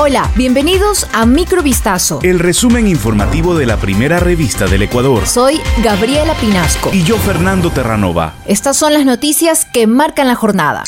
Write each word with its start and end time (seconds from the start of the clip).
Hola, 0.00 0.30
bienvenidos 0.36 1.08
a 1.12 1.26
Microvistazo. 1.26 2.20
El 2.22 2.38
resumen 2.38 2.86
informativo 2.86 3.56
de 3.56 3.66
la 3.66 3.78
primera 3.78 4.20
revista 4.20 4.68
del 4.68 4.82
Ecuador. 4.82 5.26
Soy 5.26 5.60
Gabriela 5.82 6.34
Pinasco. 6.34 6.90
Y 6.92 7.02
yo, 7.02 7.16
Fernando 7.16 7.72
Terranova. 7.72 8.34
Estas 8.46 8.76
son 8.76 8.94
las 8.94 9.04
noticias 9.04 9.64
que 9.64 9.88
marcan 9.88 10.28
la 10.28 10.36
jornada. 10.36 10.84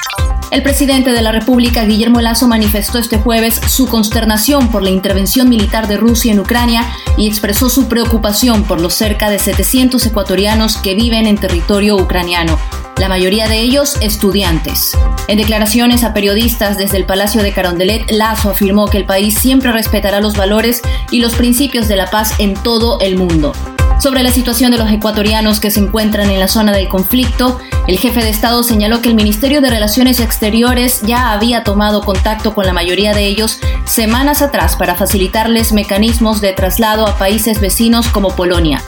El 0.53 0.63
presidente 0.63 1.11
de 1.11 1.23
la 1.23 1.33
República, 1.33 1.85
Guillermo 1.85 2.21
Lazo, 2.21 2.47
manifestó 2.47 2.99
este 2.99 3.19
jueves 3.19 3.61
su 3.67 3.89
consternación 3.89 4.69
por 4.69 4.85
la 4.85 4.91
intervención 4.91 5.49
militar 5.49 5.89
de 5.89 5.97
Rusia 5.97 6.31
en 6.31 6.39
Ucrania 6.39 6.87
y 7.17 7.27
expresó 7.27 7.69
su 7.69 7.89
preocupación 7.89 8.63
por 8.63 8.81
los 8.81 8.95
cerca 8.95 9.29
de 9.29 9.41
700 9.41 10.07
ecuatorianos 10.07 10.77
que 10.77 10.95
viven 10.95 11.27
en 11.27 11.37
territorio 11.37 11.97
ucraniano, 11.97 12.61
la 12.99 13.09
mayoría 13.09 13.49
de 13.49 13.61
ellos 13.61 13.97
estudiantes. 14.01 14.93
En 15.29 15.39
declaraciones 15.39 16.05
a 16.05 16.13
periodistas 16.13 16.77
desde 16.77 16.97
el 16.97 17.07
Palacio 17.07 17.43
de 17.43 17.53
Carondelet, 17.53 18.11
Lazo 18.11 18.51
afirmó 18.51 18.87
que 18.87 18.99
el 18.99 19.07
país 19.07 19.39
siempre 19.39 19.73
respetará 19.73 20.21
los 20.21 20.37
valores 20.37 20.83
y 21.11 21.21
los 21.21 21.35
principios 21.35 21.89
de 21.89 21.97
la 21.97 22.07
paz 22.07 22.35
en 22.39 22.55
todo 22.55 23.01
el 23.01 23.17
mundo. 23.17 23.53
Sobre 24.01 24.23
la 24.23 24.31
situación 24.31 24.71
de 24.71 24.79
los 24.79 24.91
ecuatorianos 24.91 25.61
que 25.61 25.71
se 25.71 25.79
encuentran 25.79 26.31
en 26.31 26.41
la 26.41 26.49
zona 26.49 26.73
del 26.73 26.89
conflicto, 26.89 27.59
el 27.87 27.99
jefe 27.99 28.23
de 28.23 28.31
Estado 28.31 28.63
señaló 28.63 29.03
que 29.03 29.11
el 29.11 29.15
Ministerio 29.15 29.61
de 29.61 29.69
Relaciones 29.69 30.21
Exteriores 30.21 31.03
ya 31.03 31.33
había 31.33 31.65
tomado 31.65 32.01
contacto 32.01 32.55
con 32.55 32.65
la 32.65 32.73
mayoría 32.73 33.13
de 33.13 33.27
ellos 33.27 33.61
semanas 33.85 34.41
atrás 34.41 34.77
para 34.77 34.95
facilitarles 34.95 35.73
mecanismos 35.73 36.41
de 36.41 36.55
traslado 36.55 37.07
a 37.07 37.19
países 37.19 37.61
vecinos 37.61 38.09
como 38.09 38.35
Polonia. 38.35 38.83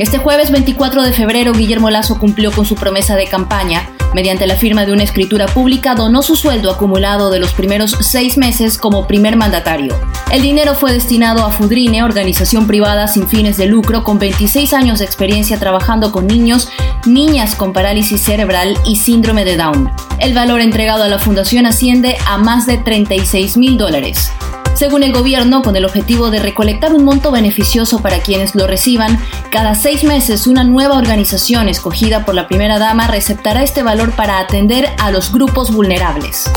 Este 0.00 0.18
jueves 0.18 0.50
24 0.50 1.04
de 1.04 1.12
febrero, 1.12 1.52
Guillermo 1.52 1.88
Lazo 1.88 2.18
cumplió 2.18 2.50
con 2.50 2.66
su 2.66 2.74
promesa 2.74 3.14
de 3.14 3.28
campaña. 3.28 3.88
Mediante 4.12 4.44
la 4.46 4.56
firma 4.56 4.84
de 4.84 4.92
una 4.92 5.04
escritura 5.04 5.46
pública, 5.46 5.94
donó 5.94 6.22
su 6.22 6.34
sueldo 6.34 6.72
acumulado 6.72 7.30
de 7.30 7.38
los 7.38 7.52
primeros 7.52 7.96
seis 8.00 8.36
meses 8.36 8.76
como 8.76 9.06
primer 9.06 9.36
mandatario. 9.36 9.94
El 10.32 10.42
dinero 10.42 10.74
fue 10.74 10.92
destinado 10.92 11.44
a 11.44 11.50
Fudrine, 11.50 12.02
organización 12.02 12.66
privada 12.66 13.06
sin 13.06 13.28
fines 13.28 13.56
de 13.56 13.66
lucro 13.66 14.02
con 14.02 14.18
26 14.18 14.72
años 14.72 14.98
de 14.98 15.04
experiencia 15.04 15.60
trabajando 15.60 16.10
con 16.10 16.26
niños, 16.26 16.70
niñas 17.06 17.54
con 17.54 17.72
parálisis 17.72 18.20
cerebral 18.20 18.76
y 18.84 18.96
síndrome 18.96 19.44
de 19.44 19.56
Down. 19.56 19.92
El 20.18 20.34
valor 20.34 20.60
entregado 20.60 21.04
a 21.04 21.08
la 21.08 21.20
fundación 21.20 21.66
asciende 21.66 22.16
a 22.26 22.36
más 22.36 22.66
de 22.66 22.78
36 22.78 23.56
mil 23.56 23.78
dólares. 23.78 24.32
Según 24.74 25.04
el 25.04 25.12
gobierno, 25.12 25.62
con 25.62 25.76
el 25.76 25.84
objetivo 25.84 26.30
de 26.30 26.40
recolectar 26.40 26.92
un 26.92 27.04
monto 27.04 27.30
beneficioso 27.30 28.02
para 28.02 28.18
quienes 28.18 28.56
lo 28.56 28.66
reciban, 28.66 29.18
cada 29.50 29.76
seis 29.76 30.02
meses 30.02 30.48
una 30.48 30.64
nueva 30.64 30.98
organización 30.98 31.68
escogida 31.68 32.24
por 32.24 32.34
la 32.34 32.48
primera 32.48 32.80
dama 32.80 33.06
receptará 33.06 33.62
este 33.62 33.84
valor 33.84 34.12
para 34.16 34.40
atender 34.40 34.88
a 34.98 35.12
los 35.12 35.32
grupos 35.32 35.72
vulnerables. 35.72 36.50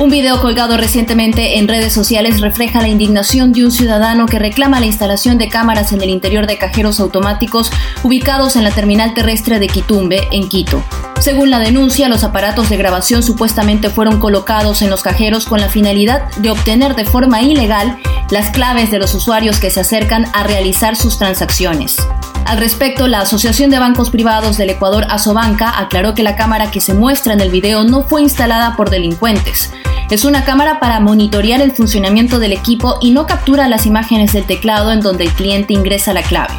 Un 0.00 0.10
video 0.10 0.40
colgado 0.40 0.76
recientemente 0.76 1.56
en 1.56 1.68
redes 1.68 1.92
sociales 1.92 2.40
refleja 2.40 2.82
la 2.82 2.88
indignación 2.88 3.52
de 3.52 3.64
un 3.64 3.70
ciudadano 3.70 4.26
que 4.26 4.40
reclama 4.40 4.80
la 4.80 4.86
instalación 4.86 5.38
de 5.38 5.48
cámaras 5.48 5.92
en 5.92 6.02
el 6.02 6.10
interior 6.10 6.48
de 6.48 6.58
cajeros 6.58 6.98
automáticos 6.98 7.70
ubicados 8.02 8.56
en 8.56 8.64
la 8.64 8.72
terminal 8.72 9.14
terrestre 9.14 9.60
de 9.60 9.68
Quitumbe, 9.68 10.26
en 10.32 10.48
Quito. 10.48 10.82
Según 11.20 11.50
la 11.50 11.60
denuncia, 11.60 12.08
los 12.08 12.24
aparatos 12.24 12.70
de 12.70 12.76
grabación 12.76 13.22
supuestamente 13.22 13.88
fueron 13.88 14.18
colocados 14.18 14.82
en 14.82 14.90
los 14.90 15.02
cajeros 15.02 15.44
con 15.44 15.60
la 15.60 15.68
finalidad 15.68 16.28
de 16.38 16.50
obtener 16.50 16.96
de 16.96 17.04
forma 17.04 17.42
ilegal 17.42 17.96
las 18.30 18.50
claves 18.50 18.90
de 18.90 18.98
los 18.98 19.14
usuarios 19.14 19.60
que 19.60 19.70
se 19.70 19.80
acercan 19.80 20.26
a 20.34 20.42
realizar 20.42 20.96
sus 20.96 21.18
transacciones. 21.18 21.98
Al 22.44 22.58
respecto, 22.58 23.08
la 23.08 23.20
Asociación 23.20 23.70
de 23.70 23.78
Bancos 23.78 24.10
Privados 24.10 24.58
del 24.58 24.70
Ecuador, 24.70 25.06
Asobanca, 25.08 25.78
aclaró 25.78 26.14
que 26.14 26.22
la 26.22 26.36
cámara 26.36 26.70
que 26.70 26.80
se 26.80 26.92
muestra 26.92 27.32
en 27.32 27.40
el 27.40 27.50
video 27.50 27.84
no 27.84 28.02
fue 28.02 28.20
instalada 28.20 28.76
por 28.76 28.90
delincuentes. 28.90 29.72
Es 30.10 30.26
una 30.26 30.44
cámara 30.44 30.78
para 30.78 31.00
monitorear 31.00 31.62
el 31.62 31.72
funcionamiento 31.72 32.38
del 32.38 32.52
equipo 32.52 32.98
y 33.00 33.12
no 33.12 33.26
captura 33.26 33.66
las 33.68 33.86
imágenes 33.86 34.34
del 34.34 34.44
teclado 34.44 34.92
en 34.92 35.00
donde 35.00 35.24
el 35.24 35.32
cliente 35.32 35.72
ingresa 35.72 36.12
la 36.12 36.22
clave. 36.22 36.54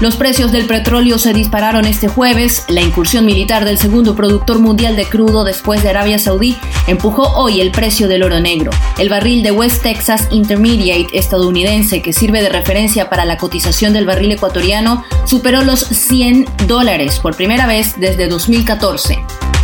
Los 0.00 0.14
precios 0.14 0.52
del 0.52 0.66
petróleo 0.66 1.18
se 1.18 1.32
dispararon 1.32 1.84
este 1.84 2.06
jueves. 2.06 2.64
La 2.68 2.82
incursión 2.82 3.24
militar 3.24 3.64
del 3.64 3.78
segundo 3.78 4.14
productor 4.14 4.60
mundial 4.60 4.94
de 4.94 5.06
crudo 5.06 5.42
después 5.42 5.82
de 5.82 5.88
Arabia 5.88 6.20
Saudí 6.20 6.56
empujó 6.86 7.32
hoy 7.34 7.60
el 7.60 7.72
precio 7.72 8.06
del 8.06 8.22
oro 8.22 8.38
negro. 8.38 8.70
El 8.96 9.08
barril 9.08 9.42
de 9.42 9.50
West 9.50 9.82
Texas 9.82 10.28
Intermediate 10.30 11.18
estadounidense, 11.18 12.00
que 12.00 12.12
sirve 12.12 12.42
de 12.42 12.48
referencia 12.48 13.10
para 13.10 13.24
la 13.24 13.38
cotización 13.38 13.92
del 13.92 14.06
barril 14.06 14.30
ecuatoriano, 14.30 15.04
superó 15.24 15.64
los 15.64 15.80
100 15.80 16.46
dólares 16.68 17.18
por 17.18 17.34
primera 17.34 17.66
vez 17.66 17.98
desde 17.98 18.28
2014. 18.28 19.18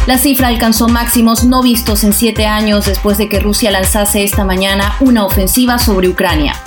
La 0.09 0.19
cifra 0.19 0.49
alcanzó 0.49 0.89
máximos 0.89 1.45
no 1.45 1.63
vistos 1.63 2.03
en 2.03 2.13
siete 2.13 2.45
años 2.45 2.87
después 2.87 3.19
de 3.19 3.29
que 3.29 3.39
Rusia 3.39 3.71
lanzase 3.71 4.25
esta 4.25 4.45
mañana 4.45 4.97
una 5.01 5.25
ofensiva 5.25 5.79
sobre 5.79 6.09
Ucrania. 6.09 6.61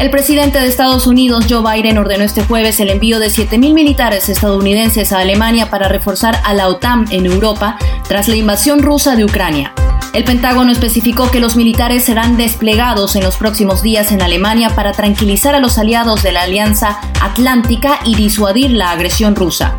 El 0.00 0.08
presidente 0.08 0.58
de 0.58 0.66
Estados 0.66 1.06
Unidos, 1.06 1.44
Joe 1.46 1.62
Biden, 1.62 1.98
ordenó 1.98 2.24
este 2.24 2.42
jueves 2.42 2.80
el 2.80 2.88
envío 2.88 3.18
de 3.18 3.26
7.000 3.26 3.74
militares 3.74 4.30
estadounidenses 4.30 5.12
a 5.12 5.18
Alemania 5.18 5.68
para 5.68 5.90
reforzar 5.90 6.40
a 6.42 6.54
la 6.54 6.68
OTAN 6.68 7.04
en 7.10 7.26
Europa 7.26 7.76
tras 8.08 8.26
la 8.26 8.36
invasión 8.36 8.80
rusa 8.80 9.14
de 9.14 9.26
Ucrania. 9.26 9.74
El 10.14 10.24
Pentágono 10.24 10.72
especificó 10.72 11.30
que 11.30 11.38
los 11.38 11.54
militares 11.54 12.02
serán 12.02 12.38
desplegados 12.38 13.14
en 13.14 13.24
los 13.24 13.36
próximos 13.36 13.82
días 13.82 14.10
en 14.10 14.22
Alemania 14.22 14.70
para 14.70 14.92
tranquilizar 14.92 15.54
a 15.54 15.60
los 15.60 15.76
aliados 15.76 16.22
de 16.22 16.32
la 16.32 16.44
Alianza 16.44 16.98
Atlántica 17.20 17.98
y 18.06 18.14
disuadir 18.14 18.70
la 18.70 18.92
agresión 18.92 19.36
rusa. 19.36 19.76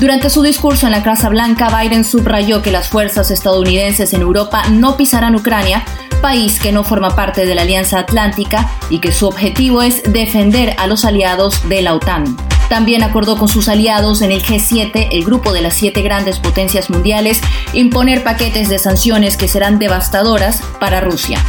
Durante 0.00 0.28
su 0.28 0.42
discurso 0.42 0.86
en 0.86 0.92
la 0.92 1.04
Casa 1.04 1.28
Blanca, 1.28 1.68
Biden 1.68 2.04
subrayó 2.04 2.62
que 2.62 2.72
las 2.72 2.88
fuerzas 2.88 3.30
estadounidenses 3.30 4.12
en 4.12 4.22
Europa 4.22 4.64
no 4.72 4.96
pisarán 4.96 5.36
Ucrania, 5.36 5.84
país 6.22 6.58
que 6.58 6.72
no 6.72 6.84
forma 6.84 7.14
parte 7.14 7.44
de 7.44 7.54
la 7.54 7.62
Alianza 7.62 7.98
Atlántica 7.98 8.70
y 8.88 9.00
que 9.00 9.12
su 9.12 9.26
objetivo 9.26 9.82
es 9.82 10.02
defender 10.04 10.74
a 10.78 10.86
los 10.86 11.04
aliados 11.04 11.68
de 11.68 11.82
la 11.82 11.94
OTAN. 11.94 12.34
También 12.70 13.02
acordó 13.02 13.36
con 13.36 13.48
sus 13.48 13.68
aliados 13.68 14.22
en 14.22 14.32
el 14.32 14.42
G7, 14.42 15.08
el 15.12 15.24
grupo 15.24 15.52
de 15.52 15.60
las 15.60 15.74
siete 15.74 16.00
grandes 16.00 16.38
potencias 16.38 16.88
mundiales, 16.88 17.42
imponer 17.74 18.24
paquetes 18.24 18.70
de 18.70 18.78
sanciones 18.78 19.36
que 19.36 19.46
serán 19.46 19.78
devastadoras 19.78 20.62
para 20.80 21.02
Rusia. 21.02 21.44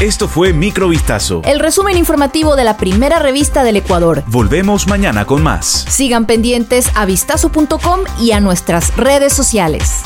Esto 0.00 0.26
fue 0.26 0.52
Microvistazo. 0.52 1.40
El 1.44 1.60
resumen 1.60 1.96
informativo 1.96 2.56
de 2.56 2.64
la 2.64 2.76
primera 2.76 3.20
revista 3.20 3.62
del 3.62 3.76
Ecuador. 3.76 4.24
Volvemos 4.26 4.88
mañana 4.88 5.24
con 5.24 5.40
más. 5.40 5.86
Sigan 5.88 6.26
pendientes 6.26 6.90
a 6.96 7.04
vistazo.com 7.04 8.00
y 8.20 8.32
a 8.32 8.40
nuestras 8.40 8.96
redes 8.96 9.32
sociales. 9.32 10.02